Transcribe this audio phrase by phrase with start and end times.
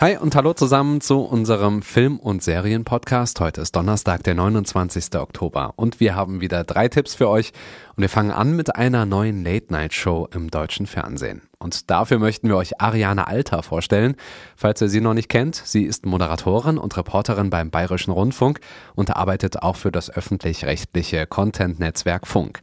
[0.00, 3.38] Hi und hallo zusammen zu unserem Film- und Serienpodcast.
[3.38, 5.14] Heute ist Donnerstag, der 29.
[5.16, 7.52] Oktober und wir haben wieder drei Tipps für euch
[7.96, 11.42] und wir fangen an mit einer neuen Late-Night-Show im deutschen Fernsehen.
[11.58, 14.16] Und dafür möchten wir euch Ariane Alter vorstellen.
[14.56, 18.60] Falls ihr sie noch nicht kennt, sie ist Moderatorin und Reporterin beim Bayerischen Rundfunk
[18.94, 22.62] und arbeitet auch für das öffentlich-rechtliche Content-Netzwerk Funk.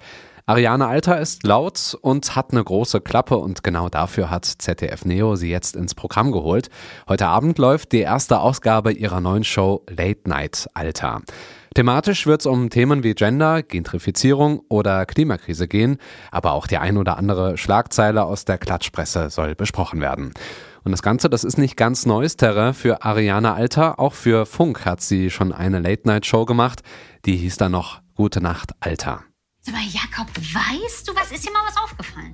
[0.50, 5.36] Ariane Alter ist laut und hat eine große Klappe und genau dafür hat ZDF Neo
[5.36, 6.70] sie jetzt ins Programm geholt.
[7.10, 11.22] Heute Abend läuft die erste Ausgabe ihrer neuen Show Late Night Alter.
[11.76, 15.98] Thematisch wird es um Themen wie Gender, Gentrifizierung oder Klimakrise gehen,
[16.32, 20.32] aber auch die ein oder andere Schlagzeile aus der Klatschpresse soll besprochen werden.
[20.86, 24.00] Und das Ganze, das ist nicht ganz neues Terrain für Ariane Alter.
[24.00, 26.84] Auch für Funk hat sie schon eine Late-Night-Show gemacht.
[27.26, 29.26] Die hieß dann noch Gute Nacht Alter.
[29.68, 32.34] Sag mal, Jakob, weißt du, was ist dir mal was aufgefallen?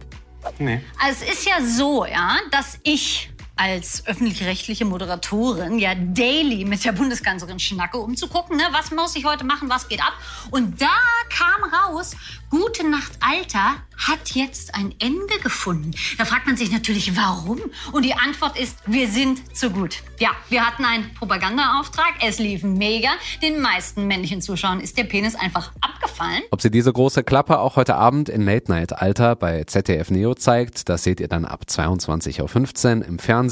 [0.59, 0.79] Nee.
[0.99, 6.91] Also es ist ja so, ja, dass ich als öffentlich-rechtliche Moderatorin ja daily mit der
[6.91, 10.13] Bundeskanzlerin schnacke, um zu gucken, ne, was muss ich heute machen, was geht ab.
[10.51, 10.87] Und da
[11.29, 12.15] kam raus,
[12.53, 15.89] Gute Nacht Alter hat jetzt ein Ende gefunden.
[16.19, 17.59] Da fragt man sich natürlich, warum?
[17.91, 20.03] Und die Antwort ist, wir sind zu gut.
[20.19, 23.09] Ja, wir hatten einen Propagandaauftrag, es lief mega.
[23.41, 26.43] Den meisten männlichen Zuschauern ist der Penis einfach abgefallen.
[26.51, 30.35] Ob sie diese große Klappe auch heute Abend in Late Night Alter bei ZDF Neo
[30.35, 33.42] zeigt, das seht ihr dann ab 22.15 Uhr im Fernsehen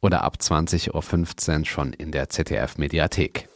[0.00, 3.48] oder ab 20.15 Uhr schon in der ZDF Mediathek.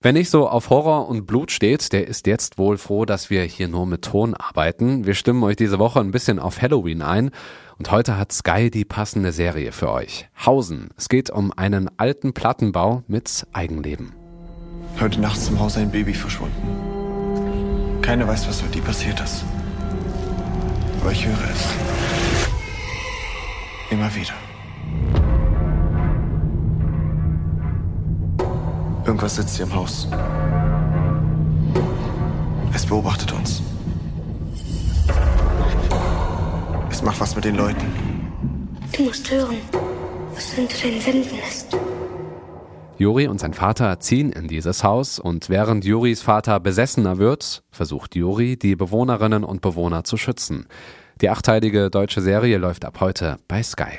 [0.00, 3.42] Wer nicht so auf Horror und Blut steht, der ist jetzt wohl froh, dass wir
[3.42, 5.06] hier nur mit Ton arbeiten.
[5.06, 7.32] Wir stimmen euch diese Woche ein bisschen auf Halloween ein
[7.78, 10.28] und heute hat Sky die passende Serie für euch.
[10.46, 10.90] Hausen.
[10.96, 14.12] Es geht um einen alten Plattenbau mit Eigenleben.
[15.00, 18.00] Heute Nacht ist im Haus ein Baby verschwunden.
[18.00, 19.44] Keiner weiß, was mit ihm passiert ist.
[24.08, 24.34] Immer wieder.
[29.04, 30.08] Irgendwas sitzt hier im Haus.
[32.72, 33.62] Es beobachtet uns.
[36.90, 37.86] Es macht was mit den Leuten.
[38.96, 39.56] Du musst hören,
[40.34, 41.76] was hinter den Wänden ist.
[42.96, 48.16] Juri und sein Vater ziehen in dieses Haus und während Juris Vater besessener wird, versucht
[48.16, 50.66] Juri, die Bewohnerinnen und Bewohner zu schützen.
[51.20, 53.98] Die achteilige deutsche Serie läuft ab heute bei Sky.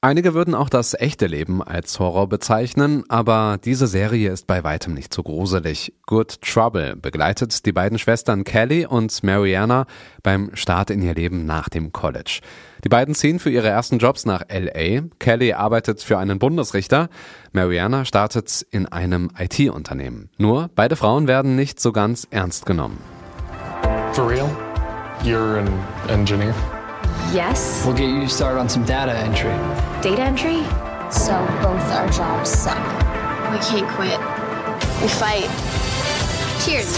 [0.00, 4.94] Einige würden auch das echte Leben als Horror bezeichnen, aber diese Serie ist bei weitem
[4.94, 5.92] nicht so gruselig.
[6.06, 9.86] Good Trouble begleitet die beiden Schwestern Kelly und Mariana
[10.22, 12.38] beim Start in ihr Leben nach dem College.
[12.84, 15.02] Die beiden ziehen für ihre ersten Jobs nach LA.
[15.18, 17.08] Kelly arbeitet für einen Bundesrichter.
[17.50, 20.30] Mariana startet in einem IT-Unternehmen.
[20.38, 23.17] Nur beide Frauen werden nicht so ganz ernst genommen.
[24.18, 24.48] For real?
[25.22, 25.68] You're an
[26.10, 26.50] engineer?
[27.32, 27.84] Yes.
[27.86, 29.52] We'll get you started on some data entry.
[30.02, 30.64] Data entry?
[31.08, 32.84] So both our jobs suck.
[33.52, 34.18] We can't quit.
[35.00, 35.46] We fight.
[36.64, 36.88] Cheers.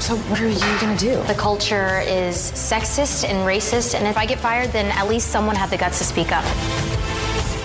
[0.00, 1.20] So, what are you gonna do?
[1.24, 5.56] The culture is sexist and racist, and if I get fired, then at least someone
[5.56, 6.44] had the guts to speak up.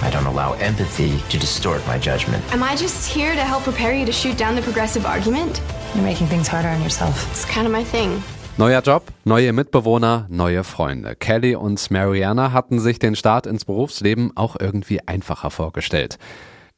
[0.01, 2.43] I don't allow empathy to distort my judgment.
[2.51, 5.61] Am I just here to help prepare you to shoot down the progressive argument?
[5.93, 7.27] You're making things harder on yourself.
[7.31, 8.23] It's kind of my thing.
[8.57, 11.15] Neuer Job, neue Mitbewohner, neue Freunde.
[11.15, 16.17] Kelly und Mariana hatten sich den Start ins Berufsleben auch irgendwie einfacher vorgestellt.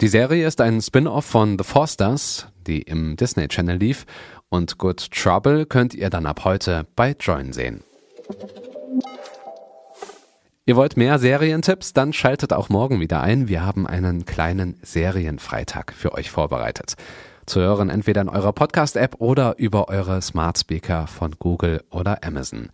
[0.02, 4.06] Die Serie ist ein Spin-off von The Forsters, die im Disney Channel lief,
[4.50, 7.84] und Good Trouble könnt ihr dann ab heute bei Join sehen.
[10.66, 11.94] Ihr wollt mehr Serientipps?
[11.94, 13.48] Dann schaltet auch morgen wieder ein.
[13.48, 16.96] Wir haben einen kleinen Serienfreitag für euch vorbereitet.
[17.46, 22.70] Zu hören entweder in eurer Podcast-App oder über eure Smart Speaker von Google oder Amazon.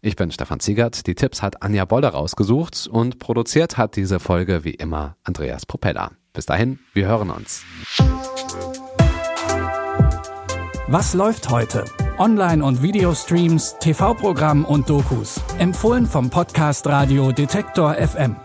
[0.00, 1.06] Ich bin Stefan Ziegert.
[1.06, 6.10] Die Tipps hat Anja Bolle rausgesucht und produziert hat diese Folge wie immer Andreas Propeller.
[6.32, 7.62] Bis dahin, wir hören uns.
[10.88, 11.84] Was läuft heute?
[12.18, 15.40] Online- und Videostreams, TV-Programm und Dokus.
[15.58, 18.36] Empfohlen vom Podcast Radio Detektor FM.